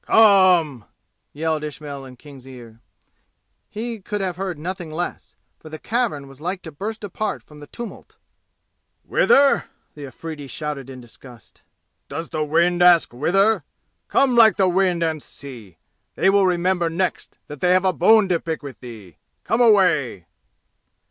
"Come!" 0.07 0.85
yelled 1.31 1.63
Ismail 1.63 2.05
in 2.05 2.15
King's 2.15 2.47
ear. 2.47 2.79
He 3.69 3.99
could 3.99 4.19
have 4.19 4.35
heard 4.35 4.57
nothing 4.57 4.89
less, 4.91 5.35
for 5.59 5.69
the 5.69 5.77
cavern 5.77 6.27
was 6.27 6.41
like 6.41 6.63
to 6.63 6.71
burst 6.71 7.03
apart 7.03 7.43
from 7.43 7.59
the 7.59 7.67
tumult. 7.67 8.17
"Whither?" 9.03 9.65
the 9.93 10.05
Afridi 10.05 10.47
shouted 10.47 10.89
in 10.89 11.01
disgust. 11.01 11.61
"Does 12.09 12.29
the 12.29 12.43
wind 12.43 12.81
ask 12.81 13.13
whither? 13.13 13.63
Come 14.07 14.33
like 14.35 14.57
the 14.57 14.67
wind 14.67 15.03
and 15.03 15.21
see! 15.21 15.77
They 16.15 16.31
will 16.31 16.47
remember 16.47 16.89
next 16.89 17.37
that 17.45 17.61
they 17.61 17.69
have 17.71 17.85
a 17.85 17.93
bone 17.93 18.27
to 18.29 18.39
pick 18.39 18.63
with 18.63 18.79
thee! 18.79 19.17
Come 19.43 19.61
away!" 19.61 20.25